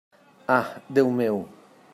[0.57, 1.47] Ah, Déu meu!